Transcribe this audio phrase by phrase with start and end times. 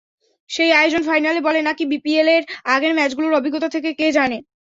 [0.49, 2.43] সেই আয়োজন ফাইনাল বলে নাকি বিপিএলের
[2.67, 4.37] আগের ম্যাচগুলোর অভিজ্ঞতা থেকে—কে জানে।